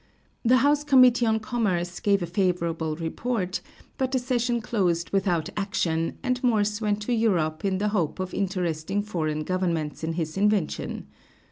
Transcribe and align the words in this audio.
The 0.43 0.57
House 0.65 0.83
Committee 0.83 1.27
on 1.27 1.39
Commerce 1.39 1.99
gave 1.99 2.23
a 2.23 2.25
favorable 2.25 2.95
report, 2.95 3.61
but 3.99 4.11
the 4.11 4.17
session 4.17 4.59
closed 4.59 5.11
without 5.11 5.49
action, 5.55 6.17
and 6.23 6.43
Morse 6.43 6.81
went 6.81 7.03
to 7.03 7.13
Europe 7.13 7.63
in 7.63 7.77
the 7.77 7.89
hope 7.89 8.19
of 8.19 8.33
interesting 8.33 9.03
foreign 9.03 9.43
governments 9.43 10.03
in 10.03 10.13
his 10.13 10.37
invention. 10.37 11.05